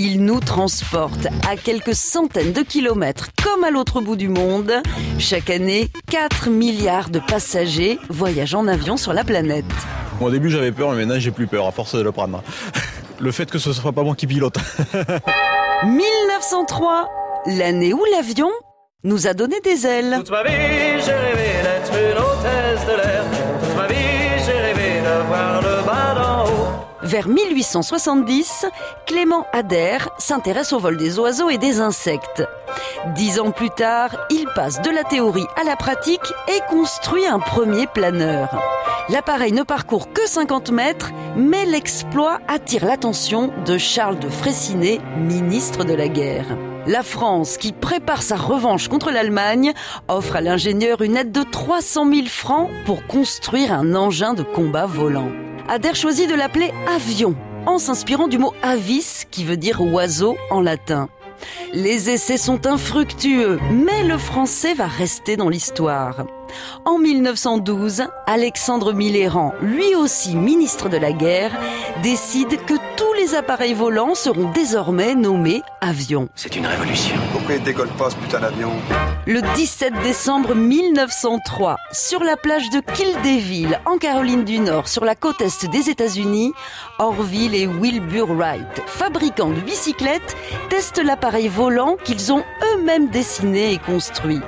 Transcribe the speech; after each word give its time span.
Il 0.00 0.24
nous 0.24 0.38
transporte 0.38 1.26
à 1.50 1.56
quelques 1.56 1.96
centaines 1.96 2.52
de 2.52 2.62
kilomètres 2.62 3.30
comme 3.42 3.64
à 3.64 3.72
l'autre 3.72 4.00
bout 4.00 4.14
du 4.14 4.28
monde. 4.28 4.72
Chaque 5.18 5.50
année, 5.50 5.90
4 6.08 6.50
milliards 6.50 7.10
de 7.10 7.18
passagers 7.18 7.98
voyagent 8.08 8.54
en 8.54 8.68
avion 8.68 8.96
sur 8.96 9.12
la 9.12 9.24
planète. 9.24 9.64
au 10.20 10.30
début 10.30 10.50
j'avais 10.50 10.70
peur, 10.70 10.92
mais 10.92 10.98
maintenant 10.98 11.18
j'ai 11.18 11.32
plus 11.32 11.48
peur 11.48 11.66
à 11.66 11.72
force 11.72 11.96
de 11.96 12.02
le 12.02 12.12
prendre. 12.12 12.44
Le 13.18 13.32
fait 13.32 13.50
que 13.50 13.58
ce 13.58 13.72
soit 13.72 13.90
pas 13.90 14.04
moi 14.04 14.14
qui 14.14 14.28
pilote. 14.28 14.56
1903, 15.84 17.08
l'année 17.46 17.92
où 17.92 18.04
l'avion 18.12 18.50
nous 19.02 19.26
a 19.26 19.34
donné 19.34 19.58
des 19.64 19.84
ailes. 19.84 20.14
Toute 20.18 20.30
ma 20.30 20.44
vie, 20.44 20.52
Vers 27.08 27.26
1870, 27.26 28.66
Clément 29.06 29.46
Adair 29.54 30.10
s'intéresse 30.18 30.74
au 30.74 30.78
vol 30.78 30.98
des 30.98 31.18
oiseaux 31.18 31.48
et 31.48 31.56
des 31.56 31.80
insectes. 31.80 32.42
Dix 33.14 33.40
ans 33.40 33.50
plus 33.50 33.70
tard, 33.70 34.14
il 34.28 34.44
passe 34.54 34.82
de 34.82 34.90
la 34.90 35.04
théorie 35.04 35.46
à 35.58 35.64
la 35.64 35.74
pratique 35.74 36.34
et 36.48 36.60
construit 36.68 37.26
un 37.26 37.38
premier 37.38 37.86
planeur. 37.86 38.50
L'appareil 39.08 39.52
ne 39.52 39.62
parcourt 39.62 40.12
que 40.12 40.28
50 40.28 40.70
mètres, 40.70 41.12
mais 41.34 41.64
l'exploit 41.64 42.40
attire 42.46 42.84
l'attention 42.84 43.54
de 43.64 43.78
Charles 43.78 44.18
de 44.18 44.28
Freycinet, 44.28 45.00
ministre 45.16 45.84
de 45.84 45.94
la 45.94 46.08
guerre. 46.08 46.58
La 46.86 47.02
France, 47.02 47.56
qui 47.56 47.72
prépare 47.72 48.20
sa 48.20 48.36
revanche 48.36 48.88
contre 48.88 49.10
l'Allemagne, 49.10 49.72
offre 50.08 50.36
à 50.36 50.42
l'ingénieur 50.42 51.00
une 51.00 51.16
aide 51.16 51.32
de 51.32 51.42
300 51.42 52.12
000 52.12 52.26
francs 52.26 52.68
pour 52.84 53.06
construire 53.06 53.72
un 53.72 53.94
engin 53.94 54.34
de 54.34 54.42
combat 54.42 54.84
volant. 54.84 55.30
Adair 55.70 55.94
choisit 55.94 56.30
de 56.30 56.34
l'appeler 56.34 56.72
avion, 56.88 57.36
en 57.66 57.78
s'inspirant 57.78 58.26
du 58.26 58.38
mot 58.38 58.54
avis, 58.62 59.24
qui 59.30 59.44
veut 59.44 59.58
dire 59.58 59.82
oiseau 59.82 60.38
en 60.50 60.62
latin. 60.62 61.10
Les 61.74 62.08
essais 62.08 62.38
sont 62.38 62.66
infructueux, 62.66 63.60
mais 63.70 64.02
le 64.02 64.16
français 64.16 64.72
va 64.72 64.86
rester 64.86 65.36
dans 65.36 65.50
l'histoire. 65.50 66.24
En 66.84 66.98
1912, 66.98 68.04
Alexandre 68.26 68.92
Millerand, 68.92 69.52
lui 69.62 69.94
aussi 69.94 70.36
ministre 70.36 70.88
de 70.88 70.96
la 70.96 71.12
guerre, 71.12 71.52
décide 72.02 72.64
que 72.64 72.74
tous 72.96 73.12
les 73.14 73.34
appareils 73.34 73.74
volants 73.74 74.14
seront 74.14 74.50
désormais 74.52 75.14
nommés 75.14 75.62
avions. 75.80 76.28
C'est 76.34 76.56
une 76.56 76.66
révolution. 76.66 77.16
Pourquoi 77.32 77.56
il 77.56 77.62
décolle 77.62 77.88
pas 77.90 78.10
ce 78.10 78.16
putain 78.16 78.40
d'avion? 78.40 78.70
Le 79.26 79.42
17 79.54 79.92
décembre 80.02 80.54
1903, 80.54 81.76
sur 81.92 82.24
la 82.24 82.36
plage 82.36 82.70
de 82.70 82.80
Kildeville, 82.80 83.80
en 83.84 83.98
Caroline 83.98 84.44
du 84.44 84.58
Nord, 84.58 84.88
sur 84.88 85.04
la 85.04 85.14
côte 85.14 85.40
est 85.40 85.66
des 85.66 85.90
États-Unis, 85.90 86.52
Orville 86.98 87.54
et 87.54 87.66
Wilbur 87.66 88.28
Wright, 88.34 88.82
fabricants 88.86 89.50
de 89.50 89.60
bicyclettes, 89.60 90.36
testent 90.70 91.02
l'appareil 91.02 91.48
volant 91.48 91.96
qu'ils 92.04 92.32
ont 92.32 92.44
eux-mêmes 92.72 93.08
dessiné 93.08 93.72
et 93.72 93.78
construit. 93.78 94.40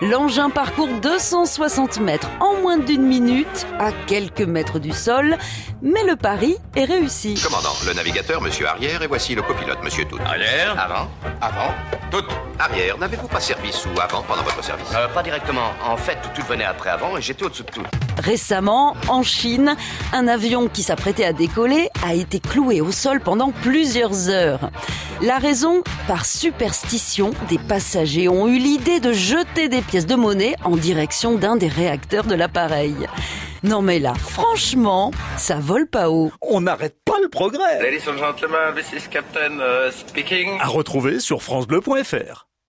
L'engin 0.00 0.48
parcourt 0.50 0.88
260 1.02 1.98
mètres 2.00 2.30
en 2.40 2.54
moins 2.60 2.78
d'une 2.78 3.02
minute, 3.02 3.66
à 3.80 3.90
quelques 4.06 4.42
mètres 4.42 4.78
du 4.78 4.92
sol, 4.92 5.36
mais 5.82 6.04
le 6.04 6.14
pari 6.14 6.56
est 6.76 6.84
réussi. 6.84 7.34
Commandant, 7.42 7.74
le 7.86 7.92
navigateur, 7.94 8.40
monsieur 8.40 8.68
arrière, 8.68 9.02
et 9.02 9.08
voici 9.08 9.34
le 9.34 9.42
copilote, 9.42 9.82
monsieur 9.82 10.04
tout. 10.04 10.18
Arrière 10.24 10.78
Avant, 10.78 11.08
avant, 11.40 11.74
Tout. 12.12 12.24
arrière. 12.60 12.96
N'avez-vous 12.98 13.26
pas 13.28 13.40
service 13.40 13.86
ou 13.86 14.00
avant 14.00 14.22
pendant 14.22 14.42
votre 14.42 14.62
service? 14.62 14.86
Euh, 14.94 15.08
pas 15.08 15.22
directement. 15.22 15.72
En 15.84 15.96
fait, 15.96 16.18
tout 16.34 16.42
venait 16.46 16.64
après 16.64 16.90
avant 16.90 17.16
et 17.16 17.20
j'étais 17.22 17.44
au-dessous 17.44 17.64
de 17.64 17.70
tout. 17.70 17.82
Récemment, 18.18 18.96
en 19.08 19.22
Chine, 19.22 19.76
un 20.12 20.28
avion 20.28 20.68
qui 20.68 20.82
s'apprêtait 20.82 21.24
à 21.24 21.32
décoller 21.32 21.88
a 22.04 22.14
été 22.14 22.40
cloué 22.40 22.80
au 22.80 22.92
sol 22.92 23.20
pendant 23.20 23.50
plusieurs 23.50 24.28
heures. 24.28 24.70
La 25.22 25.38
raison 25.38 25.82
Par 26.06 26.26
superstition, 26.26 27.30
des 27.48 27.58
passagers 27.58 28.28
ont 28.28 28.46
eu 28.48 28.58
l'idée 28.58 29.00
de 29.00 29.12
jeter 29.12 29.68
des 29.68 29.80
pièces 29.82 30.06
de 30.06 30.14
monnaie 30.14 30.54
en 30.64 30.76
direction 30.76 31.36
d'un 31.36 31.56
des 31.56 31.68
réacteurs 31.68 32.24
de 32.24 32.34
l'appareil. 32.34 32.94
Non 33.62 33.82
mais 33.82 33.98
là, 33.98 34.14
franchement, 34.14 35.10
ça 35.36 35.56
vole 35.56 35.88
pas 35.88 36.10
haut. 36.10 36.30
On 36.40 36.60
n'arrête 36.60 36.96
pas 37.04 37.18
le 37.20 37.28
progrès. 37.28 37.82
Ladies 37.82 38.08
and 38.08 38.18
gentlemen, 38.18 38.74
this 38.76 38.92
is 38.92 39.08
Captain 39.08 39.58
uh, 39.58 39.90
speaking. 39.90 40.58
À 40.60 40.68
retrouver 40.68 41.18
sur 41.20 41.42
francebleu.fr. 41.42 42.47